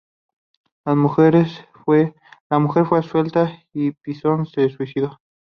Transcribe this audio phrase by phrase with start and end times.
[0.83, 1.45] La mujer
[1.85, 2.15] fue
[2.55, 5.19] absuelta y Pisón se suicidó.